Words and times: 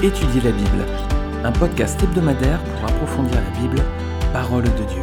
Étudier 0.00 0.40
la 0.42 0.52
Bible, 0.52 0.86
un 1.42 1.50
podcast 1.50 2.00
hebdomadaire 2.00 2.62
pour 2.62 2.84
approfondir 2.84 3.34
la 3.34 3.50
Bible, 3.58 3.82
parole 4.32 4.62
de 4.62 4.84
Dieu. 4.84 5.02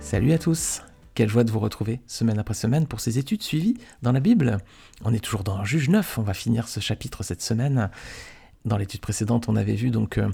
Salut 0.00 0.32
à 0.32 0.38
tous 0.38 0.82
quelle 1.14 1.28
joie 1.28 1.44
de 1.44 1.52
vous 1.52 1.60
retrouver 1.60 2.00
semaine 2.08 2.40
après 2.40 2.54
semaine 2.54 2.88
pour 2.88 2.98
ces 2.98 3.20
études 3.20 3.44
suivies 3.44 3.74
dans 4.02 4.10
la 4.10 4.18
Bible. 4.18 4.58
On 5.04 5.14
est 5.14 5.20
toujours 5.20 5.44
dans 5.44 5.64
Juge 5.64 5.88
9, 5.88 6.18
on 6.18 6.22
va 6.22 6.34
finir 6.34 6.66
ce 6.66 6.80
chapitre 6.80 7.22
cette 7.22 7.42
semaine. 7.42 7.90
Dans 8.64 8.76
l'étude 8.76 9.00
précédente, 9.00 9.48
on 9.48 9.54
avait 9.54 9.76
vu 9.76 9.90
donc 9.90 10.18
euh, 10.18 10.28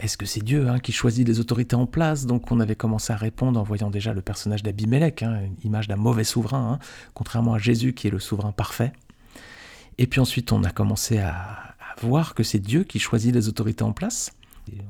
est-ce 0.00 0.16
que 0.16 0.26
c'est 0.26 0.42
Dieu 0.42 0.68
hein, 0.68 0.80
qui 0.80 0.90
choisit 0.90 1.24
les 1.24 1.38
autorités 1.38 1.76
en 1.76 1.86
place? 1.86 2.26
Donc 2.26 2.50
on 2.50 2.58
avait 2.58 2.74
commencé 2.74 3.12
à 3.12 3.16
répondre 3.16 3.60
en 3.60 3.62
voyant 3.62 3.90
déjà 3.90 4.12
le 4.12 4.22
personnage 4.22 4.64
d'Abimelech, 4.64 5.22
hein, 5.22 5.38
une 5.44 5.54
image 5.62 5.86
d'un 5.86 5.94
mauvais 5.94 6.24
souverain, 6.24 6.72
hein, 6.72 6.78
contrairement 7.14 7.54
à 7.54 7.58
Jésus 7.58 7.94
qui 7.94 8.08
est 8.08 8.10
le 8.10 8.18
souverain 8.18 8.50
parfait. 8.50 8.92
Et 9.98 10.06
puis 10.06 10.20
ensuite, 10.20 10.52
on 10.52 10.64
a 10.64 10.70
commencé 10.70 11.18
à, 11.18 11.58
voir 12.00 12.34
que 12.34 12.42
c'est 12.42 12.58
Dieu 12.58 12.84
qui 12.84 12.98
choisit 12.98 13.32
les 13.32 13.48
autorités 13.48 13.84
en 13.84 13.92
place. 13.92 14.32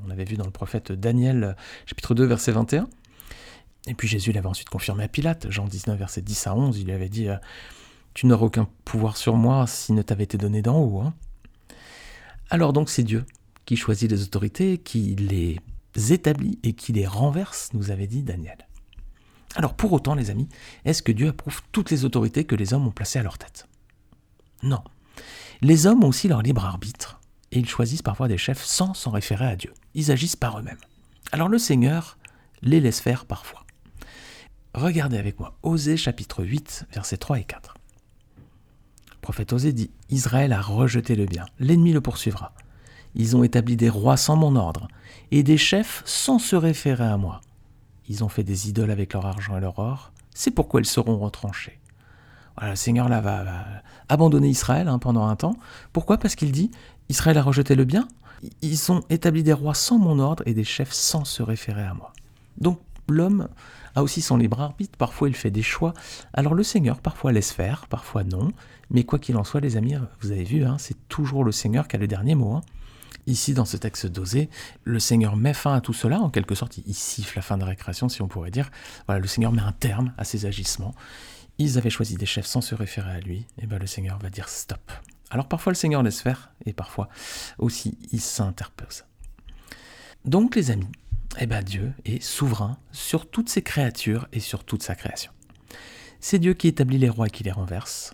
on 0.05 0.09
avait 0.09 0.23
vu 0.23 0.35
dans 0.35 0.45
le 0.45 0.51
prophète 0.51 0.91
Daniel, 0.91 1.55
chapitre 1.85 2.15
2, 2.15 2.25
verset 2.25 2.51
21. 2.51 2.87
Et 3.87 3.93
puis 3.93 4.07
Jésus 4.07 4.31
l'avait 4.31 4.47
ensuite 4.47 4.69
confirmé 4.69 5.03
à 5.03 5.07
Pilate, 5.07 5.51
Jean 5.51 5.65
19, 5.65 5.97
verset 5.97 6.21
10 6.21 6.47
à 6.47 6.55
11, 6.55 6.79
il 6.79 6.85
lui 6.85 6.93
avait 6.93 7.09
dit 7.09 7.27
euh, 7.27 7.35
Tu 8.13 8.25
n'auras 8.25 8.45
aucun 8.45 8.67
pouvoir 8.85 9.17
sur 9.17 9.35
moi 9.35 9.67
s'il 9.67 9.95
ne 9.95 10.01
t'avait 10.01 10.23
été 10.23 10.37
donné 10.37 10.61
d'en 10.61 10.79
haut. 10.79 11.03
Alors 12.49 12.71
donc 12.71 12.89
c'est 12.89 13.03
Dieu 13.03 13.25
qui 13.65 13.75
choisit 13.75 14.09
les 14.09 14.23
autorités, 14.23 14.77
qui 14.77 15.15
les 15.15 15.59
établit 16.13 16.59
et 16.63 16.73
qui 16.73 16.93
les 16.93 17.05
renverse, 17.05 17.69
nous 17.73 17.91
avait 17.91 18.07
dit 18.07 18.23
Daniel. 18.23 18.57
Alors 19.55 19.75
pour 19.75 19.91
autant, 19.93 20.15
les 20.15 20.29
amis, 20.29 20.47
est-ce 20.85 21.03
que 21.03 21.11
Dieu 21.11 21.27
approuve 21.27 21.61
toutes 21.71 21.91
les 21.91 22.05
autorités 22.05 22.45
que 22.45 22.55
les 22.55 22.73
hommes 22.73 22.87
ont 22.87 22.91
placées 22.91 23.19
à 23.19 23.23
leur 23.23 23.37
tête? 23.37 23.67
Non. 24.63 24.81
Les 25.61 25.85
hommes 25.85 26.03
ont 26.03 26.07
aussi 26.07 26.27
leur 26.27 26.41
libre 26.41 26.65
arbitre, 26.65 27.19
et 27.51 27.59
ils 27.59 27.69
choisissent 27.69 28.01
parfois 28.01 28.27
des 28.27 28.37
chefs 28.37 28.63
sans 28.63 28.93
s'en 28.93 29.11
référer 29.11 29.45
à 29.45 29.55
Dieu. 29.55 29.73
Ils 29.93 30.11
agissent 30.11 30.35
par 30.35 30.57
eux-mêmes. 30.57 30.77
Alors 31.31 31.49
le 31.49 31.57
Seigneur 31.57 32.17
les 32.61 32.79
laisse 32.79 32.99
faire 32.99 33.25
parfois. 33.25 33.65
Regardez 34.73 35.17
avec 35.17 35.39
moi 35.39 35.57
Osée 35.61 35.97
chapitre 35.97 36.43
8, 36.43 36.87
versets 36.93 37.17
3 37.17 37.39
et 37.39 37.43
4. 37.43 37.75
Le 39.11 39.21
prophète 39.21 39.53
Osée 39.53 39.73
dit 39.73 39.91
Israël 40.09 40.51
a 40.53 40.61
rejeté 40.61 41.15
le 41.15 41.25
bien, 41.25 41.45
l'ennemi 41.59 41.93
le 41.93 42.01
poursuivra. 42.01 42.53
Ils 43.15 43.35
ont 43.35 43.43
établi 43.43 43.77
des 43.77 43.89
rois 43.89 44.17
sans 44.17 44.35
mon 44.35 44.55
ordre, 44.55 44.87
et 45.31 45.43
des 45.43 45.57
chefs 45.57 46.01
sans 46.05 46.39
se 46.39 46.55
référer 46.55 47.05
à 47.05 47.17
moi. 47.17 47.41
Ils 48.09 48.23
ont 48.23 48.29
fait 48.29 48.43
des 48.43 48.69
idoles 48.69 48.91
avec 48.91 49.13
leur 49.13 49.25
argent 49.25 49.57
et 49.57 49.61
leur 49.61 49.77
or, 49.77 50.11
c'est 50.33 50.51
pourquoi 50.51 50.79
ils 50.79 50.85
seront 50.85 51.19
retranchés. 51.19 51.79
Le 52.61 52.75
Seigneur 52.75 53.09
là 53.09 53.21
va, 53.21 53.43
abandonner 54.09 54.49
Israël 54.49 54.87
hein, 54.87 54.99
pendant 54.99 55.27
un 55.27 55.35
temps. 55.35 55.57
Pourquoi? 55.91 56.17
Parce 56.17 56.35
qu'il 56.35 56.51
dit 56.51 56.71
Israël 57.09 57.37
a 57.37 57.43
rejeté 57.43 57.75
le 57.75 57.85
bien. 57.85 58.07
Ils 58.61 58.91
ont 58.91 59.01
établi 59.09 59.43
des 59.43 59.53
rois 59.53 59.73
sans 59.73 59.97
mon 59.97 60.19
ordre 60.19 60.43
et 60.45 60.53
des 60.53 60.63
chefs 60.63 60.91
sans 60.91 61.25
se 61.25 61.41
référer 61.41 61.83
à 61.83 61.93
moi. 61.93 62.13
Donc 62.57 62.79
l'homme 63.07 63.47
a 63.95 64.03
aussi 64.03 64.21
son 64.21 64.37
libre 64.37 64.61
arbitre, 64.61 64.97
parfois 64.97 65.29
il 65.29 65.35
fait 65.35 65.51
des 65.51 65.61
choix. 65.61 65.93
Alors 66.33 66.53
le 66.53 66.63
Seigneur 66.63 66.99
parfois 66.99 67.31
laisse 67.31 67.51
faire, 67.51 67.87
parfois 67.87 68.23
non. 68.23 68.51
Mais 68.89 69.03
quoi 69.03 69.17
qu'il 69.17 69.37
en 69.37 69.43
soit, 69.43 69.61
les 69.61 69.77
amis, 69.77 69.95
vous 70.21 70.31
avez 70.31 70.43
vu, 70.43 70.65
hein, 70.65 70.77
c'est 70.77 71.07
toujours 71.07 71.43
le 71.43 71.51
Seigneur 71.51 71.87
qui 71.87 71.95
a 71.95 71.99
le 71.99 72.07
dernier 72.07 72.35
mot. 72.35 72.53
Hein. 72.53 72.61
Ici, 73.25 73.53
dans 73.53 73.65
ce 73.65 73.77
texte 73.77 74.05
d'Osée, 74.05 74.49
le 74.83 74.99
Seigneur 74.99 75.37
met 75.37 75.53
fin 75.53 75.73
à 75.73 75.81
tout 75.81 75.93
cela, 75.93 76.19
en 76.19 76.29
quelque 76.29 76.55
sorte, 76.55 76.77
il 76.85 76.93
siffle 76.93 77.37
la 77.37 77.41
fin 77.41 77.55
de 77.55 77.61
la 77.61 77.67
récréation, 77.67 78.09
si 78.09 78.21
on 78.21 78.27
pourrait 78.27 78.51
dire. 78.51 78.69
Voilà, 79.07 79.21
le 79.21 79.27
Seigneur 79.27 79.53
met 79.53 79.61
un 79.61 79.71
terme 79.71 80.11
à 80.17 80.25
ses 80.25 80.45
agissements. 80.45 80.93
Ils 81.57 81.77
avaient 81.77 81.89
choisi 81.89 82.15
des 82.15 82.25
chefs 82.25 82.45
sans 82.45 82.61
se 82.61 82.75
référer 82.75 83.11
à 83.11 83.19
lui, 83.19 83.45
et 83.61 83.67
bien 83.67 83.79
le 83.79 83.87
Seigneur 83.87 84.17
va 84.19 84.29
dire 84.29 84.49
stop. 84.49 84.91
Alors 85.29 85.47
parfois 85.47 85.71
le 85.71 85.75
Seigneur 85.75 86.03
laisse 86.03 86.21
faire, 86.21 86.51
et 86.65 86.73
parfois 86.73 87.09
aussi 87.57 87.97
il 88.11 88.21
s'interpose. 88.21 89.05
Donc 90.25 90.55
les 90.55 90.71
amis, 90.71 90.91
eh 91.39 91.45
bien 91.45 91.61
Dieu 91.61 91.93
est 92.05 92.21
souverain 92.23 92.77
sur 92.91 93.29
toutes 93.29 93.49
ses 93.49 93.61
créatures 93.61 94.27
et 94.31 94.39
sur 94.39 94.63
toute 94.63 94.83
sa 94.83 94.95
création. 94.95 95.31
C'est 96.19 96.39
Dieu 96.39 96.53
qui 96.53 96.67
établit 96.67 96.97
les 96.97 97.09
rois 97.09 97.27
et 97.27 97.31
qui 97.31 97.43
les 97.43 97.51
renverse. 97.51 98.13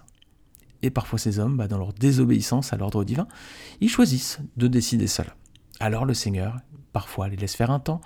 Et 0.81 0.89
parfois 0.89 1.19
ces 1.19 1.39
hommes, 1.39 1.57
bah, 1.57 1.67
dans 1.67 1.77
leur 1.77 1.93
désobéissance 1.93 2.73
à 2.73 2.77
l'ordre 2.77 3.03
divin, 3.03 3.27
ils 3.81 3.89
choisissent 3.89 4.39
de 4.57 4.67
décider 4.67 5.07
seuls. 5.07 5.35
Alors 5.79 6.05
le 6.05 6.13
Seigneur, 6.13 6.57
parfois, 6.93 7.27
les 7.27 7.37
laisse 7.37 7.55
faire 7.55 7.71
un 7.71 7.79
temps 7.79 8.01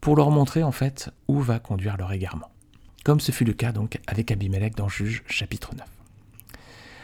pour 0.00 0.16
leur 0.16 0.30
montrer 0.30 0.62
en 0.62 0.72
fait 0.72 1.10
où 1.28 1.40
va 1.40 1.58
conduire 1.58 1.96
leur 1.96 2.12
égarement. 2.12 2.50
Comme 3.10 3.18
ce 3.18 3.32
fut 3.32 3.44
le 3.44 3.54
cas 3.54 3.72
donc 3.72 3.98
avec 4.06 4.30
Abimelech 4.30 4.76
dans 4.76 4.88
Juge 4.88 5.24
chapitre 5.26 5.74
9. 5.76 5.84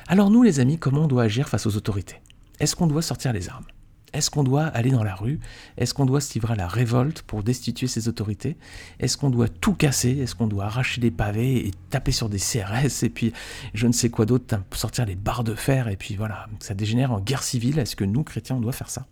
Alors 0.06 0.30
nous 0.30 0.44
les 0.44 0.60
amis, 0.60 0.78
comment 0.78 1.06
on 1.06 1.08
doit 1.08 1.24
agir 1.24 1.48
face 1.48 1.66
aux 1.66 1.76
autorités? 1.76 2.20
Est-ce 2.60 2.76
qu'on 2.76 2.86
doit 2.86 3.02
sortir 3.02 3.32
les 3.32 3.48
armes? 3.48 3.64
Est-ce 4.12 4.30
qu'on 4.30 4.44
doit 4.44 4.66
aller 4.66 4.92
dans 4.92 5.02
la 5.02 5.16
rue? 5.16 5.40
Est-ce 5.76 5.94
qu'on 5.94 6.06
doit 6.06 6.20
se 6.20 6.32
livrer 6.34 6.52
à 6.52 6.56
la 6.56 6.68
révolte 6.68 7.22
pour 7.22 7.42
destituer 7.42 7.88
ces 7.88 8.06
autorités? 8.06 8.56
Est-ce 9.00 9.16
qu'on 9.16 9.30
doit 9.30 9.48
tout 9.48 9.74
casser? 9.74 10.10
Est-ce 10.10 10.36
qu'on 10.36 10.46
doit 10.46 10.66
arracher 10.66 11.00
des 11.00 11.10
pavés 11.10 11.66
et 11.66 11.72
taper 11.90 12.12
sur 12.12 12.28
des 12.28 12.38
CRS 12.38 13.02
et 13.02 13.10
puis 13.10 13.32
je 13.74 13.88
ne 13.88 13.92
sais 13.92 14.08
quoi 14.08 14.26
d'autre, 14.26 14.62
sortir 14.74 15.06
les 15.06 15.16
barres 15.16 15.42
de 15.42 15.56
fer 15.56 15.88
et 15.88 15.96
puis 15.96 16.14
voilà, 16.14 16.46
ça 16.60 16.74
dégénère 16.74 17.10
en 17.10 17.18
guerre 17.18 17.42
civile. 17.42 17.80
Est-ce 17.80 17.96
que 17.96 18.04
nous, 18.04 18.22
chrétiens, 18.22 18.54
on 18.54 18.60
doit 18.60 18.70
faire 18.70 18.90
ça? 18.90 19.06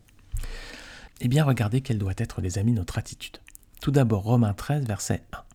Eh 1.20 1.26
bien, 1.26 1.42
regardez 1.42 1.80
quelle 1.80 1.98
doit 1.98 2.14
être, 2.18 2.40
les 2.40 2.56
amis, 2.58 2.72
notre 2.72 2.98
attitude. 2.98 3.38
Tout 3.80 3.90
d'abord, 3.90 4.22
Romains 4.22 4.54
13, 4.54 4.86
verset 4.86 5.24
1. 5.32 5.53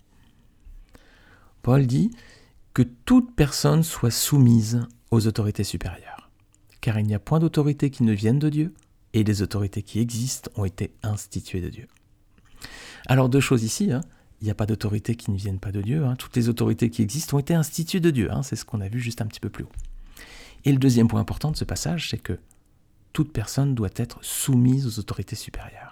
Paul 1.62 1.88
dit 1.88 2.12
que 2.74 2.84
toute 2.84 3.36
personne 3.36 3.84
soit 3.84 4.12
soumise 4.12 4.88
aux 5.12 5.28
autorités 5.28 5.64
supérieures, 5.64 6.30
car 6.81 7.00
il 7.00 7.06
n'y 7.06 7.16
a 7.16 7.20
point 7.20 7.40
d'autorité 7.40 7.90
qui 7.90 8.03
ne 8.03 8.14
vienne 8.14 8.40
de 8.40 8.50
Dieu, 8.50 8.74
et 9.14 9.24
les 9.24 9.42
autorités 9.42 9.81
qui 9.81 10.00
existent 10.00 10.52
ont 10.56 10.66
été 10.66 10.92
instituées 11.02 11.62
de 11.62 11.70
Dieu. 11.70 11.88
Alors 13.08 13.30
deux 13.30 13.40
choses 13.40 13.64
ici, 13.64 13.92
hein. 13.92 14.02
il 14.42 14.46
n'y 14.46 14.52
a 14.52 14.56
pas 14.56 14.68
d'autorités 14.68 15.16
qui 15.16 15.31
ne 15.31 15.38
viennent 15.38 15.59
pas 15.59 15.72
de 15.72 15.81
Dieu, 15.81 16.06
hein. 16.06 16.16
toutes 16.16 16.36
les 16.36 16.47
autorités 16.47 16.90
qui 16.90 17.02
existent 17.02 17.38
ont 17.38 17.40
été 17.40 17.56
instituées 17.56 18.00
de 18.00 18.12
Dieu, 18.12 18.31
hein. 18.31 18.44
c'est 18.44 18.56
ce 18.56 18.66
qu'on 18.66 18.81
a 18.81 18.88
vu 18.88 19.00
juste 19.00 19.22
un 19.22 19.26
petit 19.26 19.40
peu 19.40 19.50
plus 19.50 19.64
haut. 19.64 19.72
Et 20.66 20.72
le 20.72 20.78
deuxième 20.78 21.08
point 21.08 21.22
important 21.22 21.52
de 21.52 21.58
ce 21.58 21.66
passage, 21.66 22.09
c'est 22.09 22.18
que 22.18 22.38
toute 23.14 23.31
personne 23.31 23.76
doit 23.76 23.90
être 23.96 24.20
soumise 24.22 24.86
aux 24.86 25.00
autorités 25.00 25.36
supérieures. 25.36 25.89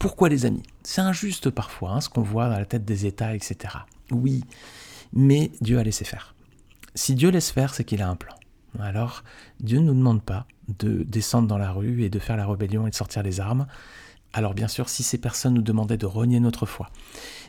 Pourquoi 0.00 0.30
les 0.30 0.46
amis? 0.46 0.62
C'est 0.82 1.02
injuste 1.02 1.50
parfois 1.50 2.00
ce 2.00 2.08
qu'on 2.08 2.22
voit 2.22 2.48
dans 2.48 2.58
la 2.58 2.64
tête 2.64 2.86
des 2.86 3.04
États, 3.04 3.34
etc. 3.34 3.74
Oui, 4.10 4.44
mais 5.12 5.52
Dieu 5.60 5.78
a 5.78 5.82
laissé 5.82 6.06
faire. 6.06 6.34
Si 6.94 7.14
Dieu 7.14 7.28
laisse 7.30 7.50
faire, 7.50 7.74
c'est 7.74 7.84
qu'il 7.84 8.00
a 8.00 8.08
un 8.08 8.16
plan. 8.16 8.34
Alors, 8.78 9.24
Dieu 9.60 9.78
ne 9.78 9.84
nous 9.84 9.94
demande 9.94 10.22
pas 10.22 10.46
de 10.78 11.02
descendre 11.02 11.48
dans 11.48 11.58
la 11.58 11.70
rue 11.70 12.02
et 12.02 12.08
de 12.08 12.18
faire 12.18 12.38
la 12.38 12.46
rébellion 12.46 12.86
et 12.86 12.90
de 12.90 12.94
sortir 12.94 13.22
les 13.22 13.40
armes. 13.40 13.66
Alors 14.32 14.54
bien 14.54 14.68
sûr, 14.68 14.88
si 14.88 15.02
ces 15.02 15.18
personnes 15.18 15.52
nous 15.52 15.60
demandaient 15.60 15.98
de 15.98 16.06
renier 16.06 16.40
notre 16.40 16.64
foi, 16.64 16.88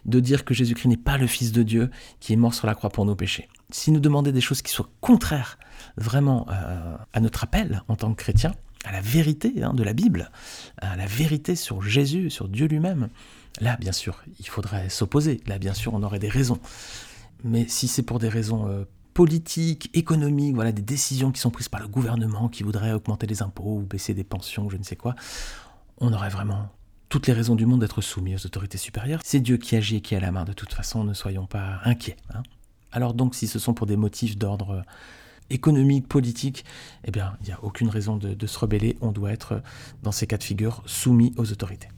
de 0.03 0.19
dire 0.19 0.43
que 0.43 0.53
Jésus-Christ 0.53 0.89
n'est 0.89 0.97
pas 0.97 1.17
le 1.17 1.27
Fils 1.27 1.53
de 1.53 1.63
Dieu 1.63 1.89
qui 2.19 2.33
est 2.33 2.35
mort 2.35 2.53
sur 2.53 2.67
la 2.67 2.75
croix 2.75 2.89
pour 2.89 3.05
nos 3.05 3.15
péchés, 3.15 3.47
s'ils 3.69 3.93
nous 3.93 4.01
demandaient 4.01 4.33
des 4.33 4.41
choses 4.41 4.61
qui 4.61 4.73
soient 4.73 4.89
contraires 4.99 5.57
vraiment 5.95 6.47
euh, 6.49 6.97
à 7.13 7.21
notre 7.21 7.45
appel 7.45 7.81
en 7.87 7.95
tant 7.95 8.13
que 8.13 8.21
chrétien, 8.21 8.51
à 8.85 8.91
la 8.91 9.01
vérité 9.01 9.61
hein, 9.61 9.73
de 9.73 9.83
la 9.83 9.93
Bible, 9.93 10.31
à 10.77 10.95
la 10.95 11.05
vérité 11.05 11.55
sur 11.55 11.81
Jésus, 11.81 12.29
sur 12.29 12.47
Dieu 12.47 12.67
lui-même, 12.67 13.09
là 13.59 13.77
bien 13.79 13.91
sûr, 13.91 14.23
il 14.39 14.47
faudrait 14.47 14.89
s'opposer, 14.89 15.41
là 15.45 15.59
bien 15.59 15.73
sûr, 15.73 15.93
on 15.93 16.03
aurait 16.03 16.19
des 16.19 16.29
raisons. 16.29 16.59
Mais 17.43 17.67
si 17.67 17.87
c'est 17.87 18.03
pour 18.03 18.19
des 18.19 18.29
raisons 18.29 18.67
euh, 18.67 18.83
politiques, 19.13 19.89
économiques, 19.93 20.55
voilà, 20.55 20.71
des 20.71 20.81
décisions 20.81 21.31
qui 21.31 21.41
sont 21.41 21.51
prises 21.51 21.69
par 21.69 21.81
le 21.81 21.87
gouvernement 21.87 22.49
qui 22.49 22.63
voudrait 22.63 22.93
augmenter 22.93 23.27
les 23.27 23.41
impôts 23.41 23.77
ou 23.77 23.81
baisser 23.81 24.13
des 24.13 24.23
pensions, 24.23 24.69
je 24.69 24.77
ne 24.77 24.83
sais 24.83 24.95
quoi, 24.95 25.15
on 25.97 26.13
aurait 26.13 26.29
vraiment 26.29 26.69
toutes 27.09 27.27
les 27.27 27.33
raisons 27.33 27.55
du 27.55 27.65
monde 27.65 27.81
d'être 27.81 28.01
soumis 28.01 28.35
aux 28.35 28.45
autorités 28.45 28.77
supérieures. 28.77 29.19
C'est 29.23 29.41
Dieu 29.41 29.57
qui 29.57 29.75
agit 29.75 29.97
et 29.97 30.01
qui 30.01 30.15
a 30.15 30.19
la 30.19 30.31
main, 30.31 30.45
de 30.45 30.53
toute 30.53 30.73
façon, 30.73 31.03
ne 31.03 31.13
soyons 31.13 31.45
pas 31.45 31.79
inquiets. 31.83 32.15
Hein. 32.33 32.41
Alors 32.91 33.13
donc, 33.13 33.35
si 33.35 33.47
ce 33.47 33.59
sont 33.59 33.73
pour 33.73 33.85
des 33.85 33.97
motifs 33.97 34.37
d'ordre 34.37 34.83
économique, 35.51 36.07
politique, 36.07 36.65
eh 37.03 37.11
bien, 37.11 37.37
il 37.41 37.47
n'y 37.47 37.53
a 37.53 37.63
aucune 37.63 37.89
raison 37.89 38.17
de, 38.17 38.47
se 38.47 38.59
rebeller, 38.59 38.97
on 39.01 39.11
doit 39.11 39.31
être, 39.31 39.61
dans 40.03 40.11
ces 40.11 40.27
cas 40.27 40.37
de 40.37 40.43
figure, 40.43 40.83
soumis 40.85 41.33
aux 41.37 41.51
autorités. 41.51 41.89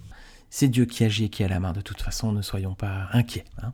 C'est 0.50 0.68
Dieu 0.68 0.86
qui 0.86 1.04
agit 1.04 1.26
et 1.26 1.30
qui 1.30 1.44
a 1.44 1.48
la 1.48 1.60
main, 1.60 1.74
de 1.74 1.82
toute 1.82 2.02
façon, 2.02 2.32
ne 2.32 2.42
soyons 2.42 2.76
pas 2.76 3.08
inquiets. 3.12 3.46
Hein. 3.62 3.72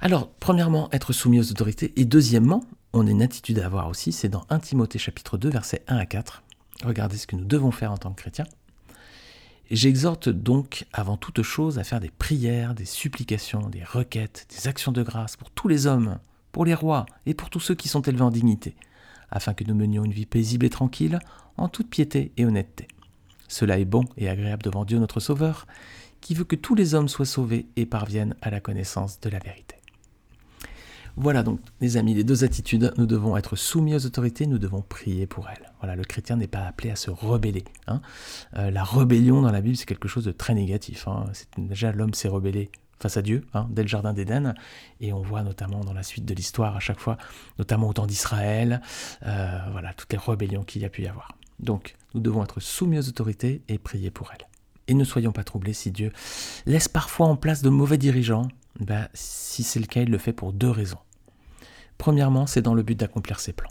Alors, 0.00 0.30
premièrement, 0.40 0.88
être 0.92 1.12
soumis 1.12 1.40
aux 1.40 1.50
autorités, 1.50 1.92
et 1.96 2.04
deuxièmement, 2.04 2.64
on 2.92 3.06
a 3.06 3.10
une 3.10 3.22
attitude 3.22 3.58
à 3.58 3.66
avoir 3.66 3.88
aussi, 3.88 4.12
c'est 4.12 4.28
dans 4.28 4.46
1 4.50 4.60
Timothée 4.60 4.98
chapitre 4.98 5.38
2, 5.38 5.50
versets 5.50 5.82
1 5.88 5.96
à 5.96 6.06
4. 6.06 6.42
Regardez 6.84 7.16
ce 7.16 7.26
que 7.26 7.36
nous 7.36 7.44
devons 7.44 7.70
faire 7.70 7.92
en 7.92 7.96
tant 7.96 8.12
que 8.12 8.20
chrétiens. 8.20 8.46
J'exhorte 9.70 10.28
donc 10.28 10.86
avant 10.92 11.16
toute 11.16 11.42
chose 11.42 11.78
à 11.78 11.84
faire 11.84 11.98
des 11.98 12.10
prières, 12.10 12.74
des 12.74 12.84
supplications, 12.84 13.68
des 13.68 13.82
requêtes, 13.82 14.46
des 14.50 14.68
actions 14.68 14.92
de 14.92 15.02
grâce 15.02 15.36
pour 15.36 15.50
tous 15.50 15.66
les 15.66 15.86
hommes, 15.86 16.18
pour 16.56 16.64
les 16.64 16.72
rois 16.72 17.04
et 17.26 17.34
pour 17.34 17.50
tous 17.50 17.60
ceux 17.60 17.74
qui 17.74 17.86
sont 17.86 18.00
élevés 18.00 18.22
en 18.22 18.30
dignité, 18.30 18.76
afin 19.30 19.52
que 19.52 19.62
nous 19.64 19.74
menions 19.74 20.06
une 20.06 20.14
vie 20.14 20.24
paisible 20.24 20.64
et 20.64 20.70
tranquille, 20.70 21.18
en 21.58 21.68
toute 21.68 21.90
piété 21.90 22.32
et 22.38 22.46
honnêteté. 22.46 22.88
Cela 23.46 23.78
est 23.78 23.84
bon 23.84 24.06
et 24.16 24.30
agréable 24.30 24.62
devant 24.62 24.86
Dieu 24.86 24.98
notre 24.98 25.20
Sauveur, 25.20 25.66
qui 26.22 26.32
veut 26.32 26.44
que 26.44 26.56
tous 26.56 26.74
les 26.74 26.94
hommes 26.94 27.10
soient 27.10 27.26
sauvés 27.26 27.66
et 27.76 27.84
parviennent 27.84 28.36
à 28.40 28.48
la 28.48 28.60
connaissance 28.60 29.20
de 29.20 29.28
la 29.28 29.38
vérité. 29.38 29.76
Voilà 31.16 31.42
donc, 31.42 31.60
les 31.82 31.98
amis, 31.98 32.14
les 32.14 32.24
deux 32.24 32.42
attitudes. 32.42 32.90
Nous 32.96 33.06
devons 33.06 33.36
être 33.36 33.54
soumis 33.54 33.94
aux 33.94 34.06
autorités, 34.06 34.46
nous 34.46 34.58
devons 34.58 34.80
prier 34.80 35.26
pour 35.26 35.50
elles. 35.50 35.70
Voilà, 35.80 35.94
le 35.94 36.04
chrétien 36.04 36.36
n'est 36.36 36.46
pas 36.46 36.64
appelé 36.64 36.88
à 36.88 36.96
se 36.96 37.10
rebeller. 37.10 37.64
Hein. 37.86 38.00
Euh, 38.56 38.70
la 38.70 38.82
rébellion 38.82 39.42
dans 39.42 39.52
la 39.52 39.60
Bible, 39.60 39.76
c'est 39.76 39.84
quelque 39.84 40.08
chose 40.08 40.24
de 40.24 40.32
très 40.32 40.54
négatif. 40.54 41.06
Hein. 41.06 41.26
Déjà, 41.58 41.92
l'homme 41.92 42.14
s'est 42.14 42.28
rebellé 42.28 42.70
face 42.98 43.16
à 43.16 43.22
Dieu, 43.22 43.46
hein, 43.54 43.66
dès 43.70 43.82
le 43.82 43.88
Jardin 43.88 44.12
d'Éden, 44.12 44.54
et 45.00 45.12
on 45.12 45.20
voit 45.20 45.42
notamment 45.42 45.80
dans 45.80 45.92
la 45.92 46.02
suite 46.02 46.24
de 46.24 46.34
l'histoire 46.34 46.76
à 46.76 46.80
chaque 46.80 47.00
fois, 47.00 47.18
notamment 47.58 47.88
au 47.88 47.92
temps 47.92 48.06
d'Israël, 48.06 48.80
euh, 49.26 49.58
voilà, 49.72 49.92
toutes 49.94 50.12
les 50.12 50.18
rébellions 50.18 50.64
qu'il 50.64 50.82
y 50.82 50.84
a 50.84 50.88
pu 50.88 51.02
y 51.02 51.08
avoir. 51.08 51.36
Donc, 51.58 51.96
nous 52.14 52.20
devons 52.20 52.42
être 52.42 52.60
soumis 52.60 52.98
aux 52.98 53.08
autorités 53.08 53.62
et 53.68 53.78
prier 53.78 54.10
pour 54.10 54.30
elles. 54.32 54.46
Et 54.88 54.94
ne 54.94 55.04
soyons 55.04 55.32
pas 55.32 55.44
troublés 55.44 55.72
si 55.72 55.90
Dieu 55.90 56.12
laisse 56.64 56.88
parfois 56.88 57.26
en 57.26 57.36
place 57.36 57.62
de 57.62 57.70
mauvais 57.70 57.98
dirigeants. 57.98 58.48
Ben, 58.78 59.08
si 59.14 59.62
c'est 59.62 59.80
le 59.80 59.86
cas, 59.86 60.02
il 60.02 60.10
le 60.10 60.18
fait 60.18 60.32
pour 60.32 60.52
deux 60.52 60.70
raisons. 60.70 60.98
Premièrement, 61.98 62.46
c'est 62.46 62.62
dans 62.62 62.74
le 62.74 62.82
but 62.82 62.98
d'accomplir 62.98 63.40
ses 63.40 63.52
plans. 63.52 63.70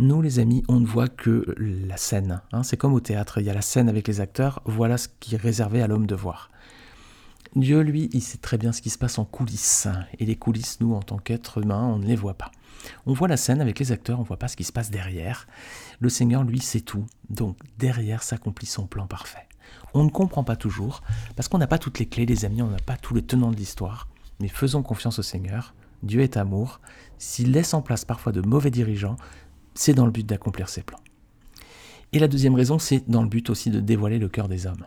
Nous, 0.00 0.22
les 0.22 0.38
amis, 0.38 0.62
on 0.68 0.78
ne 0.78 0.86
voit 0.86 1.08
que 1.08 1.44
la 1.58 1.96
scène. 1.96 2.40
Hein. 2.52 2.62
c'est 2.62 2.76
comme 2.76 2.94
au 2.94 3.00
théâtre, 3.00 3.38
il 3.40 3.46
y 3.46 3.50
a 3.50 3.54
la 3.54 3.62
scène 3.62 3.88
avec 3.88 4.06
les 4.06 4.20
acteurs, 4.20 4.62
voilà 4.64 4.96
ce 4.96 5.08
qui 5.18 5.34
est 5.34 5.38
réservé 5.38 5.82
à 5.82 5.88
l'homme 5.88 6.06
de 6.06 6.14
voir. 6.14 6.50
Dieu, 7.58 7.80
lui, 7.80 8.08
il 8.12 8.22
sait 8.22 8.38
très 8.38 8.56
bien 8.56 8.72
ce 8.72 8.80
qui 8.80 8.90
se 8.90 8.98
passe 8.98 9.18
en 9.18 9.24
coulisses. 9.24 9.88
Et 10.18 10.26
les 10.26 10.36
coulisses, 10.36 10.78
nous, 10.80 10.94
en 10.94 11.02
tant 11.02 11.18
qu'êtres 11.18 11.62
humains, 11.62 11.84
on 11.86 11.98
ne 11.98 12.06
les 12.06 12.14
voit 12.14 12.34
pas. 12.34 12.52
On 13.04 13.12
voit 13.12 13.26
la 13.26 13.36
scène 13.36 13.60
avec 13.60 13.78
les 13.78 13.90
acteurs, 13.90 14.18
on 14.18 14.22
ne 14.22 14.26
voit 14.26 14.38
pas 14.38 14.48
ce 14.48 14.56
qui 14.56 14.64
se 14.64 14.72
passe 14.72 14.90
derrière. 14.90 15.46
Le 15.98 16.08
Seigneur, 16.08 16.44
lui, 16.44 16.60
sait 16.60 16.80
tout. 16.80 17.04
Donc, 17.30 17.58
derrière 17.78 18.22
s'accomplit 18.22 18.66
son 18.66 18.86
plan 18.86 19.06
parfait. 19.06 19.48
On 19.92 20.04
ne 20.04 20.10
comprend 20.10 20.44
pas 20.44 20.56
toujours, 20.56 21.02
parce 21.34 21.48
qu'on 21.48 21.58
n'a 21.58 21.66
pas 21.66 21.78
toutes 21.78 21.98
les 21.98 22.06
clés, 22.06 22.26
les 22.26 22.44
amis, 22.44 22.62
on 22.62 22.70
n'a 22.70 22.78
pas 22.78 22.96
tous 22.96 23.14
les 23.14 23.22
tenants 23.22 23.50
de 23.50 23.56
l'histoire. 23.56 24.08
Mais 24.40 24.48
faisons 24.48 24.82
confiance 24.82 25.18
au 25.18 25.22
Seigneur. 25.22 25.74
Dieu 26.04 26.20
est 26.20 26.36
amour. 26.36 26.80
S'il 27.18 27.50
laisse 27.50 27.74
en 27.74 27.82
place 27.82 28.04
parfois 28.04 28.32
de 28.32 28.40
mauvais 28.40 28.70
dirigeants, 28.70 29.16
c'est 29.74 29.94
dans 29.94 30.06
le 30.06 30.12
but 30.12 30.24
d'accomplir 30.24 30.68
ses 30.68 30.82
plans. 30.82 31.00
Et 32.12 32.20
la 32.20 32.28
deuxième 32.28 32.54
raison, 32.54 32.78
c'est 32.78 33.10
dans 33.10 33.22
le 33.22 33.28
but 33.28 33.50
aussi 33.50 33.70
de 33.70 33.80
dévoiler 33.80 34.18
le 34.18 34.28
cœur 34.28 34.48
des 34.48 34.66
hommes 34.66 34.84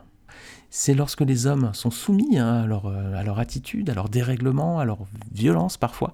c'est 0.70 0.94
lorsque 0.94 1.22
les 1.22 1.48
hommes 1.48 1.72
sont 1.74 1.92
soumis 1.92 2.38
hein, 2.38 2.68
euh, 2.70 3.16
à, 3.16 3.24
leur, 3.24 3.40
attitude, 3.40 3.90
à 3.90 3.94
leur 3.94 4.10
dérèglement, 4.10 4.80
à 4.80 4.86
leur 4.86 5.00
violence 5.32 5.78
parfois, 5.78 6.14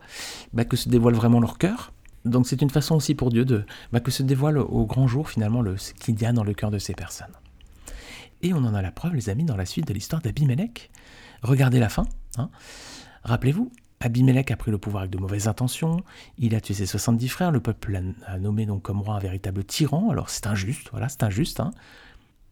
bah, 0.54 0.66
que 0.66 0.76
se 0.76 0.90
dévoile 0.90 1.14
vraiment 1.14 1.40
leur 1.40 1.58
cœur. 1.58 1.94
Donc 2.26 2.48
c'est 2.48 2.62
une 2.62 2.70
façon 2.70 2.96
aussi 2.96 3.16
pour 3.16 3.30
Dieu 3.30 3.46
de 3.46 3.66
bah, 3.92 4.00
que 4.00 4.12
se 4.12 4.24
dévoile 4.24 4.58
au 4.58 4.86
grand 4.86 5.08
jour 5.08 5.30
finalement 5.30 5.62
le, 5.62 5.78
ce 5.78 5.94
qu'il 5.94 6.20
y 6.22 6.26
a 6.26 6.34
dans 6.34 6.44
le 6.44 6.54
cœur 6.54 6.72
de 6.72 6.80
ces 6.80 6.94
personnes. 6.94 7.34
Et 8.42 8.54
on 8.54 8.58
en 8.58 8.74
a 8.74 8.82
la 8.82 8.92
preuve, 8.92 9.16
les 9.16 9.30
amis, 9.30 9.46
dans 9.46 9.56
la 9.56 9.66
suite 9.66 9.88
de 9.88 9.94
l'histoire 9.94 10.22
d'Abimelech. 10.22 10.92
Regardez 11.42 11.80
la 11.80 11.90
fin. 11.90 12.06
Hein. 12.38 12.50
Rappelez-vous, 13.24 13.72
Abimelech 14.00 14.52
a 14.52 14.56
pris 14.56 14.72
le 14.72 14.78
pouvoir 14.78 15.02
avec 15.02 15.12
de 15.12 15.18
mauvaises 15.18 15.48
intentions, 15.48 16.04
il 16.38 16.54
a 16.54 16.62
tué 16.62 16.76
ses 16.76 16.86
70 16.86 17.28
frères, 17.30 17.52
le 17.52 17.60
peuple 17.60 18.00
l'a 18.28 18.38
nommé 18.38 18.66
donc 18.66 18.84
comme 18.84 19.02
roi 19.02 19.16
un 19.16 19.20
véritable 19.20 19.64
tyran, 19.64 20.10
alors 20.12 20.30
c'est 20.30 20.46
injuste, 20.46 20.90
voilà, 20.92 21.10
c'est 21.10 21.24
injuste. 21.24 21.60
Hein. 21.60 21.72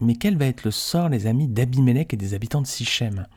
Mais 0.02 0.16
quel 0.16 0.38
va 0.38 0.46
être 0.46 0.64
le 0.64 0.72
sort, 0.72 1.10
les 1.10 1.28
amis, 1.28 1.48
d'Abimelech 1.48 2.14
et 2.14 2.18
des 2.18 2.34
habitants 2.34 2.62
de 2.62 2.68
Sichem? 2.68 3.28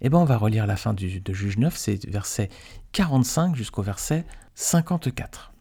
Eh 0.00 0.08
bien, 0.08 0.18
on 0.18 0.24
va 0.24 0.36
relire 0.36 0.66
la 0.66 0.76
fin 0.76 0.94
du, 0.94 1.20
de 1.20 1.32
Juge 1.32 1.58
9, 1.58 1.76
c'est 1.76 2.06
verset 2.08 2.48
45 2.92 3.54
jusqu'au 3.54 3.82
verset 3.82 4.24
54. 4.54 5.52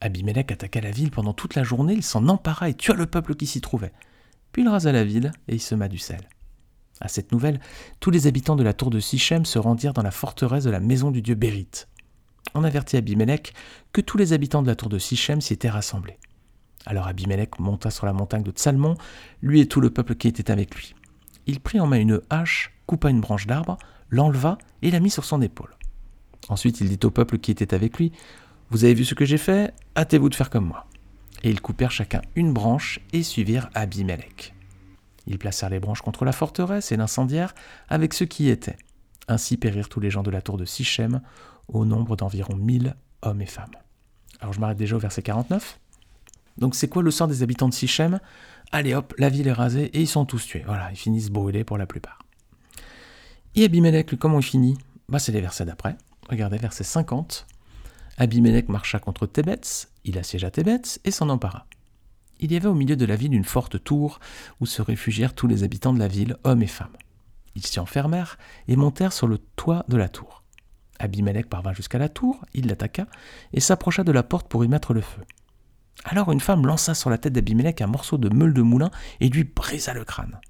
Abimelech 0.00 0.52
attaqua 0.52 0.80
la 0.80 0.90
ville 0.90 1.10
pendant 1.10 1.34
toute 1.34 1.54
la 1.54 1.64
journée, 1.64 1.94
il 1.94 2.02
s'en 2.02 2.28
empara 2.28 2.68
et 2.68 2.74
tua 2.74 2.94
le 2.94 3.06
peuple 3.06 3.34
qui 3.34 3.46
s'y 3.46 3.60
trouvait. 3.60 3.92
Puis 4.52 4.62
il 4.62 4.68
rasa 4.68 4.92
la 4.92 5.04
ville 5.04 5.32
et 5.48 5.54
il 5.54 5.60
sema 5.60 5.88
du 5.88 5.98
sel. 5.98 6.28
À 7.00 7.08
cette 7.08 7.32
nouvelle, 7.32 7.60
tous 8.00 8.10
les 8.10 8.26
habitants 8.26 8.56
de 8.56 8.62
la 8.62 8.72
tour 8.72 8.90
de 8.90 9.00
Sichem 9.00 9.44
se 9.44 9.58
rendirent 9.58 9.94
dans 9.94 10.02
la 10.02 10.10
forteresse 10.10 10.64
de 10.64 10.70
la 10.70 10.80
maison 10.80 11.10
du 11.10 11.22
dieu 11.22 11.34
Bérite. 11.34 11.88
On 12.54 12.64
avertit 12.64 12.96
Abimelech 12.96 13.52
que 13.92 14.00
tous 14.00 14.16
les 14.16 14.32
habitants 14.32 14.62
de 14.62 14.68
la 14.68 14.76
tour 14.76 14.88
de 14.88 14.98
Sichem 14.98 15.40
s'y 15.40 15.52
étaient 15.52 15.70
rassemblés. 15.70 16.18
Alors 16.86 17.06
Abimelech 17.06 17.58
monta 17.58 17.90
sur 17.90 18.06
la 18.06 18.12
montagne 18.12 18.42
de 18.42 18.50
Tsalmon, 18.50 18.96
lui 19.42 19.60
et 19.60 19.66
tout 19.66 19.80
le 19.80 19.90
peuple 19.90 20.14
qui 20.14 20.28
était 20.28 20.50
avec 20.50 20.74
lui. 20.74 20.94
Il 21.46 21.60
prit 21.60 21.80
en 21.80 21.86
main 21.86 21.98
une 21.98 22.20
hache, 22.30 22.72
coupa 22.86 23.10
une 23.10 23.20
branche 23.20 23.46
d'arbre, 23.46 23.78
l'enleva 24.10 24.58
et 24.82 24.90
la 24.90 25.00
mit 25.00 25.10
sur 25.10 25.24
son 25.24 25.42
épaule. 25.42 25.74
Ensuite 26.48 26.80
il 26.80 26.88
dit 26.88 27.06
au 27.06 27.10
peuple 27.10 27.38
qui 27.38 27.50
était 27.50 27.74
avec 27.74 27.98
lui, 27.98 28.12
Vous 28.70 28.84
avez 28.84 28.94
vu 28.94 29.04
ce 29.04 29.14
que 29.14 29.24
j'ai 29.24 29.38
fait? 29.38 29.72
Hâtez-vous 29.96 30.28
de 30.28 30.34
faire 30.34 30.50
comme 30.50 30.66
moi. 30.66 30.86
Et 31.42 31.50
ils 31.50 31.60
coupèrent 31.60 31.90
chacun 31.90 32.22
une 32.34 32.52
branche 32.52 33.00
et 33.12 33.22
suivirent 33.22 33.68
Abimelech. 33.74 34.54
Ils 35.26 35.38
placèrent 35.38 35.70
les 35.70 35.80
branches 35.80 36.02
contre 36.02 36.24
la 36.24 36.32
forteresse 36.32 36.92
et 36.92 36.96
l'incendièrent 36.96 37.54
avec 37.88 38.14
ceux 38.14 38.26
qui 38.26 38.44
y 38.44 38.50
étaient. 38.50 38.76
Ainsi 39.28 39.56
périrent 39.56 39.88
tous 39.88 40.00
les 40.00 40.10
gens 40.10 40.22
de 40.22 40.30
la 40.30 40.42
tour 40.42 40.58
de 40.58 40.64
Sichem, 40.64 41.20
au 41.68 41.84
nombre 41.84 42.16
d'environ 42.16 42.56
mille 42.56 42.94
hommes 43.22 43.40
et 43.40 43.46
femmes. 43.46 43.76
Alors 44.40 44.52
je 44.52 44.60
m'arrête 44.60 44.76
déjà 44.76 44.96
au 44.96 44.98
verset 44.98 45.22
49. 45.22 45.78
Donc 46.58 46.74
c'est 46.74 46.88
quoi 46.88 47.02
le 47.02 47.10
sort 47.10 47.28
des 47.28 47.42
habitants 47.42 47.68
de 47.68 47.74
Sichem? 47.74 48.20
Allez 48.72 48.94
hop, 48.94 49.14
la 49.18 49.28
ville 49.28 49.48
est 49.48 49.52
rasée 49.52 49.84
et 49.86 50.00
ils 50.00 50.08
sont 50.08 50.24
tous 50.24 50.46
tués. 50.46 50.62
Voilà, 50.66 50.90
ils 50.90 50.96
finissent 50.96 51.30
brûlés 51.30 51.64
pour 51.64 51.78
la 51.78 51.86
plupart. 51.86 52.18
Et 53.54 53.64
Abimelech, 53.64 54.16
comment 54.18 54.40
il 54.40 54.44
finit? 54.44 54.78
Bah, 55.08 55.18
C'est 55.18 55.32
les 55.32 55.40
versets 55.40 55.64
d'après. 55.64 55.96
Regardez, 56.28 56.58
verset 56.58 56.84
50. 56.84 57.46
Abimelech 58.18 58.68
marcha 58.68 58.98
contre 58.98 59.26
Thébets, 59.26 59.88
il 60.04 60.18
assiégea 60.18 60.50
Thébets 60.50 61.00
et 61.04 61.10
s'en 61.10 61.28
empara. 61.28 61.66
Il 62.40 62.52
y 62.52 62.56
avait 62.56 62.68
au 62.68 62.74
milieu 62.74 62.96
de 62.96 63.04
la 63.04 63.16
ville 63.16 63.34
une 63.34 63.44
forte 63.44 63.82
tour 63.82 64.20
où 64.60 64.66
se 64.66 64.82
réfugièrent 64.82 65.34
tous 65.34 65.46
les 65.46 65.62
habitants 65.62 65.92
de 65.92 65.98
la 65.98 66.08
ville, 66.08 66.36
hommes 66.44 66.62
et 66.62 66.68
femmes. 66.68 66.96
Ils 67.54 67.64
s'y 67.64 67.80
enfermèrent 67.80 68.38
et 68.68 68.76
montèrent 68.76 69.12
sur 69.12 69.26
le 69.26 69.38
toit 69.38 69.84
de 69.88 69.96
la 69.96 70.08
tour. 70.08 70.42
Abimelech 70.98 71.48
parvint 71.48 71.72
jusqu'à 71.72 71.98
la 71.98 72.08
tour, 72.08 72.44
il 72.54 72.66
l'attaqua 72.66 73.06
et 73.52 73.60
s'approcha 73.60 74.04
de 74.04 74.12
la 74.12 74.22
porte 74.22 74.48
pour 74.48 74.64
y 74.64 74.68
mettre 74.68 74.94
le 74.94 75.00
feu. 75.00 75.22
Alors 76.02 76.32
une 76.32 76.40
femme 76.40 76.66
lança 76.66 76.94
sur 76.94 77.10
la 77.10 77.18
tête 77.18 77.32
d'Abimelech 77.32 77.80
un 77.80 77.86
morceau 77.86 78.18
de 78.18 78.28
meule 78.28 78.52
de 78.52 78.62
moulin 78.62 78.90
et 79.20 79.28
lui 79.28 79.44
brisa 79.44 79.94
le 79.94 80.04
crâne. 80.04 80.40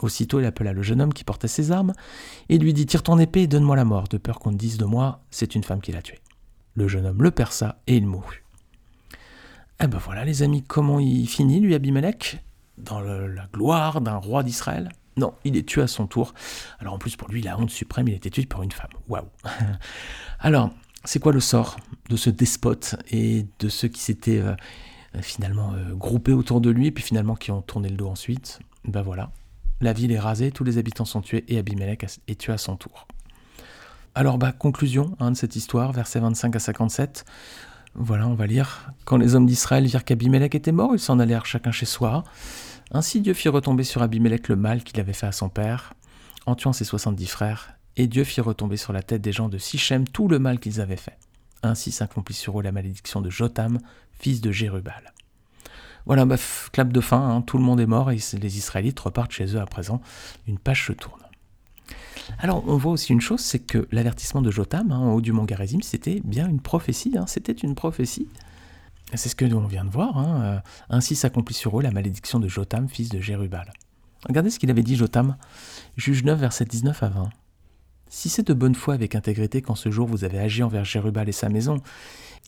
Aussitôt 0.00 0.40
il 0.40 0.46
appela 0.46 0.72
le 0.72 0.82
jeune 0.82 1.00
homme 1.00 1.14
qui 1.14 1.24
portait 1.24 1.48
ses 1.48 1.72
armes 1.72 1.94
et 2.48 2.58
lui 2.58 2.74
dit 2.74 2.86
Tire 2.86 3.02
ton 3.02 3.18
épée 3.18 3.42
et 3.42 3.46
donne-moi 3.46 3.76
la 3.76 3.84
mort, 3.84 4.08
de 4.08 4.18
peur 4.18 4.38
qu'on 4.38 4.52
ne 4.52 4.58
dise 4.58 4.76
de 4.76 4.84
moi, 4.84 5.22
c'est 5.30 5.54
une 5.54 5.64
femme 5.64 5.80
qui 5.80 5.92
l'a 5.92 6.02
tué. 6.02 6.20
Le 6.74 6.88
jeune 6.88 7.06
homme 7.06 7.22
le 7.22 7.30
perça 7.30 7.80
et 7.86 7.96
il 7.96 8.06
mourut. 8.06 8.44
Eh 9.82 9.86
ben 9.86 9.98
voilà 9.98 10.24
les 10.24 10.42
amis, 10.42 10.62
comment 10.62 11.00
il 11.00 11.26
finit 11.28 11.60
lui 11.60 11.74
Abimelech? 11.74 12.42
Dans 12.76 13.00
la 13.00 13.46
gloire 13.52 14.00
d'un 14.02 14.16
roi 14.16 14.42
d'Israël? 14.42 14.90
Non, 15.16 15.32
il 15.44 15.56
est 15.56 15.66
tué 15.66 15.82
à 15.82 15.86
son 15.86 16.06
tour. 16.06 16.34
Alors 16.78 16.94
en 16.94 16.98
plus 16.98 17.16
pour 17.16 17.28
lui, 17.28 17.40
la 17.40 17.58
honte 17.58 17.70
suprême, 17.70 18.08
il 18.08 18.14
été 18.14 18.30
tué 18.30 18.44
par 18.44 18.62
une 18.62 18.72
femme. 18.72 18.90
Waouh 19.08 19.24
Alors, 20.40 20.70
c'est 21.06 21.20
quoi 21.20 21.32
le 21.32 21.40
sort 21.40 21.76
de 22.10 22.16
ce 22.16 22.30
despote 22.30 22.96
et 23.10 23.46
de 23.60 23.68
ceux 23.68 23.88
qui 23.88 24.00
s'étaient 24.00 24.40
euh, 24.40 24.54
finalement 25.22 25.72
euh, 25.74 25.94
groupés 25.94 26.32
autour 26.32 26.60
de 26.60 26.70
lui 26.70 26.90
puis 26.90 27.02
finalement 27.02 27.36
qui 27.36 27.50
ont 27.50 27.62
tourné 27.62 27.88
le 27.88 27.96
dos 27.96 28.08
ensuite? 28.08 28.60
Ben 28.84 29.02
voilà, 29.02 29.30
la 29.80 29.92
ville 29.92 30.12
est 30.12 30.18
rasée, 30.18 30.50
tous 30.50 30.64
les 30.64 30.78
habitants 30.78 31.04
sont 31.04 31.20
tués 31.20 31.44
et 31.48 31.58
Abimelech 31.58 32.04
est 32.28 32.40
tué 32.40 32.52
à 32.52 32.58
son 32.58 32.76
tour. 32.76 33.06
Alors 34.14 34.38
bah 34.38 34.52
conclusion 34.52 35.16
hein, 35.20 35.30
de 35.30 35.36
cette 35.36 35.56
histoire, 35.56 35.92
versets 35.92 36.20
25 36.20 36.56
à 36.56 36.58
57. 36.58 37.24
Voilà, 37.94 38.28
on 38.28 38.34
va 38.34 38.46
lire. 38.46 38.92
Quand 39.04 39.16
les 39.16 39.34
hommes 39.34 39.46
d'Israël 39.46 39.86
virent 39.86 40.04
qu'Abimelech 40.04 40.54
était 40.54 40.72
mort, 40.72 40.90
ils 40.92 40.98
s'en 40.98 41.18
allèrent 41.18 41.46
chacun 41.46 41.70
chez 41.70 41.86
soi. 41.86 42.24
Ainsi 42.92 43.20
Dieu 43.20 43.34
fit 43.34 43.48
retomber 43.48 43.84
sur 43.84 44.02
Abimelech 44.02 44.48
le 44.48 44.56
mal 44.56 44.84
qu'il 44.84 45.00
avait 45.00 45.12
fait 45.12 45.26
à 45.26 45.32
son 45.32 45.48
père, 45.48 45.94
en 46.46 46.54
tuant 46.54 46.72
ses 46.72 46.84
soixante-dix 46.84 47.26
frères, 47.26 47.75
et 47.96 48.06
Dieu 48.06 48.24
fit 48.24 48.40
retomber 48.40 48.76
sur 48.76 48.92
la 48.92 49.02
tête 49.02 49.22
des 49.22 49.32
gens 49.32 49.48
de 49.48 49.58
Sichem 49.58 50.06
tout 50.06 50.28
le 50.28 50.38
mal 50.38 50.58
qu'ils 50.58 50.80
avaient 50.80 50.96
fait. 50.96 51.18
Ainsi 51.62 51.92
s'accomplit 51.92 52.34
sur 52.34 52.60
eux 52.60 52.62
la 52.62 52.72
malédiction 52.72 53.20
de 53.20 53.30
Jotam, 53.30 53.78
fils 54.12 54.40
de 54.40 54.52
Jérubal. 54.52 55.12
Voilà, 56.04 56.24
bref, 56.24 56.70
clap 56.72 56.92
de 56.92 57.00
fin, 57.00 57.20
hein, 57.20 57.42
tout 57.42 57.58
le 57.58 57.64
monde 57.64 57.80
est 57.80 57.86
mort 57.86 58.10
et 58.12 58.18
les 58.34 58.58
Israélites 58.58 59.00
repartent 59.00 59.32
chez 59.32 59.56
eux 59.56 59.60
à 59.60 59.66
présent. 59.66 60.00
Une 60.46 60.58
page 60.58 60.86
se 60.86 60.92
tourne. 60.92 61.20
Alors, 62.38 62.64
on 62.68 62.76
voit 62.76 62.92
aussi 62.92 63.12
une 63.12 63.20
chose, 63.20 63.40
c'est 63.40 63.58
que 63.58 63.88
l'avertissement 63.90 64.42
de 64.42 64.50
Jotam, 64.50 64.92
hein, 64.92 64.98
en 64.98 65.12
haut 65.14 65.20
du 65.20 65.32
mont 65.32 65.44
Garizim, 65.44 65.80
c'était 65.82 66.20
bien 66.24 66.48
une 66.48 66.60
prophétie, 66.60 67.16
hein, 67.16 67.26
c'était 67.26 67.52
une 67.52 67.74
prophétie. 67.74 68.28
C'est 69.14 69.28
ce 69.28 69.36
que 69.36 69.44
l'on 69.44 69.66
vient 69.66 69.84
de 69.84 69.90
voir. 69.90 70.18
Euh, 70.18 70.58
ainsi 70.90 71.14
s'accomplit 71.14 71.54
sur 71.54 71.78
eux 71.78 71.82
la 71.82 71.92
malédiction 71.92 72.40
de 72.40 72.48
Jotam, 72.48 72.88
fils 72.88 73.08
de 73.08 73.20
Jérubal. 73.20 73.72
Regardez 74.28 74.50
ce 74.50 74.58
qu'il 74.58 74.70
avait 74.70 74.82
dit 74.82 74.96
Jotam, 74.96 75.36
juge 75.96 76.24
9, 76.24 76.38
verset 76.38 76.64
19 76.64 77.02
à 77.02 77.08
20. 77.08 77.30
Si 78.08 78.28
c'est 78.28 78.46
de 78.46 78.54
bonne 78.54 78.74
foi 78.74 78.94
avec 78.94 79.14
intégrité 79.14 79.62
qu'en 79.62 79.74
ce 79.74 79.90
jour 79.90 80.06
vous 80.06 80.24
avez 80.24 80.38
agi 80.38 80.62
envers 80.62 80.84
Jérubal 80.84 81.28
et 81.28 81.32
sa 81.32 81.48
maison, 81.48 81.78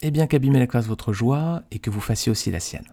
eh 0.02 0.10
bien 0.10 0.26
qu'Abimelech 0.26 0.72
fasse 0.72 0.86
votre 0.86 1.12
joie 1.12 1.62
et 1.70 1.78
que 1.78 1.90
vous 1.90 2.00
fassiez 2.00 2.30
aussi 2.30 2.50
la 2.50 2.60
sienne. 2.60 2.86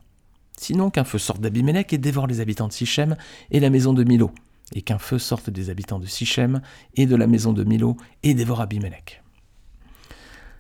Sinon 0.58 0.90
qu'un 0.90 1.04
feu 1.04 1.18
sorte 1.18 1.42
d'Abimelech 1.42 1.94
et 1.94 1.98
dévore 1.98 2.28
les 2.28 2.40
habitants 2.40 2.68
de 2.68 2.74
Sichem 2.74 3.16
et 3.52 3.60
la 3.60 3.70
maison 3.70 3.94
de 3.94 4.04
Milo, 4.04 4.32
et 4.74 4.82
qu'un 4.82 4.98
feu 4.98 5.20
sorte 5.20 5.50
des 5.50 5.70
habitants 5.70 6.00
de 6.00 6.08
Sichem 6.08 6.62
et 6.96 7.06
de 7.06 7.16
la 7.16 7.28
maison 7.28 7.54
de 7.54 7.64
Milo 7.64 7.98
et 8.24 8.34
dévore 8.34 8.62
Abimelech. 8.62 9.22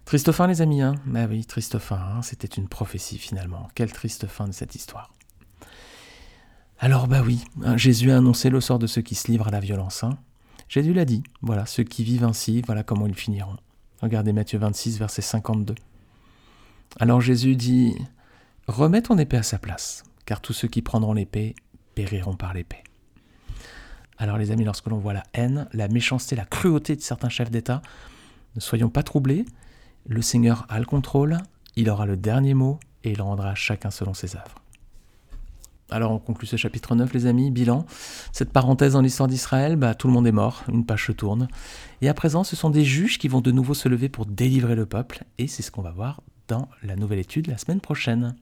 Triste 0.03 0.31
fin 0.31 0.45
les 0.45 0.61
amis, 0.61 0.83
hein 0.83 0.95
Bah 1.07 1.25
oui, 1.27 1.45
triste 1.45 1.79
fin, 1.79 1.95
hein 1.95 2.21
c'était 2.21 2.47
une 2.47 2.67
prophétie 2.67 3.17
finalement. 3.17 3.67
Quelle 3.73 3.91
triste 3.91 4.27
fin 4.27 4.47
de 4.47 4.53
cette 4.53 4.75
histoire. 4.75 5.11
Alors 6.77 7.07
bah 7.07 7.23
oui, 7.25 7.43
hein, 7.63 7.77
Jésus 7.77 8.11
a 8.11 8.17
annoncé 8.17 8.49
le 8.49 8.61
sort 8.61 8.77
de 8.77 8.85
ceux 8.85 9.01
qui 9.01 9.15
se 9.15 9.31
livrent 9.31 9.47
à 9.47 9.51
la 9.51 9.61
violence. 9.61 10.03
Hein 10.03 10.19
Jésus 10.67 10.93
l'a 10.93 11.05
dit, 11.05 11.23
voilà, 11.41 11.65
ceux 11.65 11.83
qui 11.83 12.03
vivent 12.03 12.23
ainsi, 12.23 12.61
voilà 12.65 12.83
comment 12.83 13.07
ils 13.07 13.15
finiront. 13.15 13.57
Regardez 14.01 14.33
Matthieu 14.33 14.59
26, 14.59 14.99
verset 14.99 15.21
52. 15.21 15.75
Alors 16.99 17.21
Jésus 17.21 17.55
dit, 17.55 17.95
Remets 18.67 19.03
ton 19.03 19.17
épée 19.17 19.37
à 19.37 19.43
sa 19.43 19.59
place, 19.59 20.03
car 20.25 20.41
tous 20.41 20.53
ceux 20.53 20.67
qui 20.67 20.81
prendront 20.81 21.13
l'épée 21.13 21.55
périront 21.93 22.35
par 22.35 22.53
l'épée. 22.53 22.83
Alors 24.17 24.37
les 24.37 24.51
amis, 24.51 24.63
lorsque 24.63 24.87
l'on 24.87 24.97
voit 24.97 25.13
la 25.13 25.23
haine, 25.33 25.67
la 25.73 25.87
méchanceté, 25.87 26.35
la 26.35 26.45
cruauté 26.45 26.95
de 26.95 27.01
certains 27.01 27.29
chefs 27.29 27.51
d'État, 27.51 27.81
ne 28.55 28.61
soyons 28.61 28.89
pas 28.89 29.03
troublés, 29.03 29.45
le 30.07 30.21
Seigneur 30.21 30.65
a 30.69 30.79
le 30.79 30.85
contrôle, 30.85 31.37
il 31.75 31.89
aura 31.89 32.05
le 32.05 32.17
dernier 32.17 32.53
mot 32.53 32.79
et 33.03 33.11
il 33.11 33.21
rendra 33.21 33.55
chacun 33.55 33.91
selon 33.91 34.13
ses 34.13 34.35
œuvres. 34.35 34.64
Alors 35.91 36.11
on 36.11 36.19
conclut 36.19 36.47
ce 36.47 36.55
chapitre 36.55 36.95
9 36.95 37.13
les 37.13 37.25
amis, 37.27 37.51
bilan. 37.51 37.85
Cette 38.31 38.51
parenthèse 38.51 38.93
dans 38.93 39.01
l'histoire 39.01 39.27
d'Israël, 39.27 39.75
bah, 39.75 39.93
tout 39.93 40.07
le 40.07 40.13
monde 40.13 40.25
est 40.25 40.31
mort, 40.31 40.63
une 40.71 40.85
page 40.85 41.05
se 41.05 41.11
tourne. 41.11 41.47
Et 42.01 42.09
à 42.09 42.13
présent 42.13 42.43
ce 42.43 42.55
sont 42.55 42.69
des 42.69 42.83
juges 42.83 43.19
qui 43.19 43.27
vont 43.27 43.41
de 43.41 43.51
nouveau 43.51 43.73
se 43.73 43.87
lever 43.87 44.09
pour 44.09 44.25
délivrer 44.25 44.75
le 44.75 44.85
peuple, 44.85 45.23
et 45.37 45.47
c'est 45.47 45.61
ce 45.61 45.71
qu'on 45.71 45.83
va 45.83 45.91
voir 45.91 46.21
dans 46.47 46.67
la 46.83 46.95
nouvelle 46.95 47.19
étude 47.19 47.47
la 47.47 47.57
semaine 47.57 47.81
prochaine. 47.81 48.35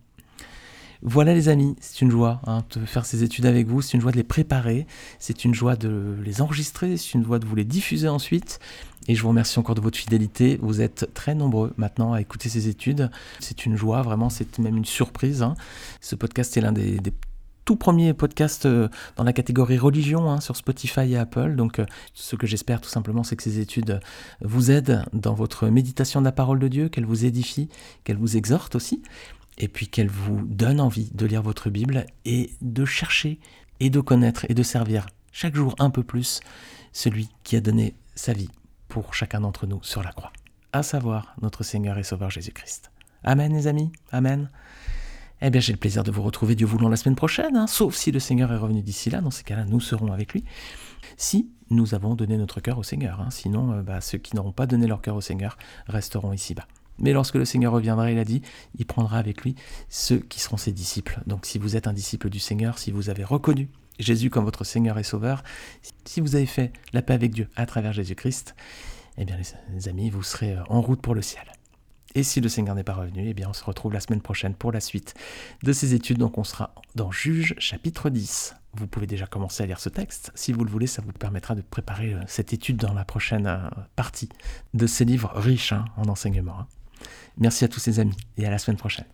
Voilà 1.05 1.33
les 1.33 1.49
amis, 1.49 1.75
c'est 1.81 2.01
une 2.01 2.09
joie 2.09 2.41
hein, 2.47 2.63
de 2.77 2.85
faire 2.85 3.05
ces 3.05 3.23
études 3.23 3.45
avec 3.45 3.67
vous, 3.67 3.81
c'est 3.81 3.93
une 3.95 3.99
joie 3.99 4.13
de 4.13 4.17
les 4.17 4.23
préparer, 4.23 4.87
c'est 5.19 5.43
une 5.43 5.53
joie 5.53 5.75
de 5.75 6.15
les 6.23 6.41
enregistrer, 6.41 6.95
c'est 6.95 7.13
une 7.13 7.25
joie 7.25 7.39
de 7.39 7.45
vous 7.45 7.55
les 7.55 7.65
diffuser 7.65 8.07
ensuite. 8.07 8.61
Et 9.09 9.15
je 9.15 9.21
vous 9.21 9.27
remercie 9.27 9.59
encore 9.59 9.75
de 9.75 9.81
votre 9.81 9.97
fidélité. 9.97 10.57
Vous 10.61 10.79
êtes 10.79 11.13
très 11.13 11.35
nombreux 11.35 11.73
maintenant 11.75 12.13
à 12.13 12.21
écouter 12.21 12.47
ces 12.47 12.69
études. 12.69 13.11
C'est 13.41 13.65
une 13.65 13.75
joie, 13.75 14.01
vraiment, 14.01 14.29
c'est 14.29 14.57
même 14.59 14.77
une 14.77 14.85
surprise. 14.85 15.41
Hein. 15.41 15.55
Ce 15.99 16.15
podcast 16.15 16.55
est 16.55 16.61
l'un 16.61 16.71
des, 16.71 17.01
tout 17.65 17.75
premiers 17.75 18.13
podcasts 18.13 18.65
euh, 18.65 18.89
dans 19.15 19.23
la 19.23 19.33
catégorie 19.33 19.77
religion 19.77 20.29
hein, 20.29 20.39
sur 20.41 20.55
Spotify 20.55 21.13
et 21.13 21.17
Apple. 21.17 21.55
Donc 21.55 21.79
euh, 21.79 21.85
ce 22.13 22.35
que 22.35 22.47
j'espère 22.47 22.81
tout 22.81 22.89
simplement, 22.89 23.23
c'est 23.23 23.35
que 23.35 23.43
ces 23.43 23.59
études 23.59 23.99
vous 24.41 24.71
aident 24.71 25.05
dans 25.13 25.33
votre 25.33 25.67
méditation 25.67 26.19
de 26.19 26.25
la 26.25 26.31
parole 26.31 26.59
de 26.59 26.67
Dieu, 26.67 26.89
qu'elles 26.89 27.05
vous 27.05 27.25
édifient, 27.25 27.69
qu'elles 28.03 28.17
vous 28.17 28.37
exhortent 28.37 28.75
aussi 28.75 29.01
et 29.57 29.67
puis 29.67 29.87
qu'elle 29.87 30.09
vous 30.09 30.41
donne 30.45 30.79
envie 30.79 31.09
de 31.13 31.25
lire 31.25 31.41
votre 31.41 31.69
Bible 31.69 32.05
et 32.25 32.51
de 32.61 32.85
chercher 32.85 33.39
et 33.79 33.89
de 33.89 33.99
connaître 33.99 34.45
et 34.49 34.53
de 34.53 34.63
servir 34.63 35.05
chaque 35.31 35.55
jour 35.55 35.75
un 35.79 35.89
peu 35.89 36.03
plus 36.03 36.39
celui 36.91 37.29
qui 37.43 37.55
a 37.55 37.61
donné 37.61 37.95
sa 38.15 38.33
vie 38.33 38.49
pour 38.87 39.13
chacun 39.13 39.41
d'entre 39.41 39.67
nous 39.67 39.81
sur 39.83 40.03
la 40.03 40.11
croix, 40.11 40.31
à 40.71 40.83
savoir 40.83 41.35
notre 41.41 41.63
Seigneur 41.63 41.97
et 41.97 42.03
Sauveur 42.03 42.29
Jésus-Christ. 42.29 42.91
Amen 43.23 43.53
les 43.53 43.67
amis, 43.67 43.91
Amen. 44.11 44.49
Eh 45.45 45.49
bien 45.49 45.59
j'ai 45.59 45.73
le 45.73 45.77
plaisir 45.77 46.05
de 46.05 46.11
vous 46.11 46.21
retrouver 46.21 46.55
Dieu 46.55 46.65
voulant 46.65 46.87
la 46.87 46.95
semaine 46.95 47.17
prochaine, 47.17 47.57
hein, 47.57 47.67
sauf 47.67 47.95
si 47.95 48.13
le 48.13 48.21
Seigneur 48.21 48.53
est 48.53 48.57
revenu 48.57 48.81
d'ici 48.81 49.09
là, 49.09 49.19
dans 49.19 49.29
ces 49.29 49.43
cas-là 49.43 49.65
nous 49.65 49.81
serons 49.81 50.13
avec 50.13 50.31
lui. 50.31 50.45
Si 51.17 51.49
nous 51.69 51.93
avons 51.93 52.15
donné 52.15 52.37
notre 52.37 52.61
cœur 52.61 52.77
au 52.77 52.83
Seigneur, 52.83 53.19
hein, 53.19 53.29
sinon 53.29 53.73
euh, 53.73 53.81
bah, 53.81 53.99
ceux 53.99 54.17
qui 54.17 54.37
n'auront 54.37 54.53
pas 54.53 54.67
donné 54.67 54.87
leur 54.87 55.01
cœur 55.01 55.17
au 55.17 55.21
Seigneur 55.21 55.57
resteront 55.85 56.31
ici-bas. 56.31 56.65
Mais 56.97 57.11
lorsque 57.11 57.35
le 57.35 57.43
Seigneur 57.43 57.73
reviendra, 57.73 58.09
il 58.09 58.19
a 58.19 58.23
dit, 58.23 58.41
il 58.77 58.85
prendra 58.85 59.17
avec 59.17 59.41
lui 59.41 59.55
ceux 59.89 60.19
qui 60.19 60.39
seront 60.39 60.55
ses 60.55 60.71
disciples. 60.71 61.19
Donc 61.27 61.45
si 61.45 61.57
vous 61.57 61.75
êtes 61.75 61.87
un 61.87 61.93
disciple 61.93 62.29
du 62.29 62.39
Seigneur, 62.39 62.79
si 62.79 62.91
vous 62.91 63.09
avez 63.09 63.25
reconnu 63.25 63.67
Jésus 63.99 64.29
comme 64.29 64.45
votre 64.45 64.63
Seigneur 64.63 64.97
et 64.97 65.03
Sauveur, 65.03 65.43
si 66.05 66.21
vous 66.21 66.37
avez 66.37 66.45
fait 66.45 66.71
la 66.93 67.01
paix 67.01 67.15
avec 67.15 67.31
Dieu 67.31 67.49
à 67.57 67.65
travers 67.65 67.91
Jésus-Christ, 67.91 68.55
eh 69.17 69.25
bien 69.25 69.35
les 69.73 69.89
amis, 69.89 70.09
vous 70.09 70.23
serez 70.23 70.55
en 70.69 70.79
route 70.79 71.01
pour 71.01 71.15
le 71.15 71.21
ciel. 71.21 71.43
Et 72.15 72.23
si 72.23 72.41
le 72.41 72.49
Seigneur 72.49 72.75
n'est 72.75 72.83
pas 72.83 72.93
revenu, 72.93 73.27
eh 73.27 73.33
bien 73.33 73.49
on 73.49 73.53
se 73.53 73.63
retrouve 73.63 73.93
la 73.93 73.99
semaine 73.99 74.21
prochaine 74.21 74.53
pour 74.53 74.71
la 74.71 74.79
suite 74.79 75.13
de 75.63 75.73
ces 75.73 75.93
études. 75.93 76.17
Donc 76.17 76.37
on 76.37 76.43
sera 76.43 76.73
dans 76.95 77.11
Juge 77.11 77.55
chapitre 77.57 78.09
10. 78.09 78.55
Vous 78.75 78.87
pouvez 78.87 79.07
déjà 79.07 79.27
commencer 79.27 79.63
à 79.63 79.65
lire 79.65 79.79
ce 79.79 79.89
texte. 79.89 80.31
Si 80.35 80.51
vous 80.51 80.63
le 80.63 80.71
voulez, 80.71 80.87
ça 80.87 81.01
vous 81.01 81.11
permettra 81.11 81.55
de 81.55 81.61
préparer 81.61 82.13
euh, 82.13 82.21
cette 82.27 82.53
étude 82.53 82.77
dans 82.77 82.93
la 82.93 83.05
prochaine 83.05 83.47
euh, 83.47 83.69
partie 83.95 84.29
de 84.73 84.87
ces 84.87 85.05
livres 85.05 85.31
riches 85.35 85.73
hein, 85.73 85.85
en 85.95 86.07
enseignement. 86.07 86.59
Hein. 86.59 86.67
Merci 87.37 87.65
à 87.65 87.67
tous 87.67 87.79
ces 87.79 87.99
amis 87.99 88.17
et 88.37 88.45
à 88.45 88.51
la 88.51 88.57
semaine 88.57 88.77
prochaine. 88.77 89.05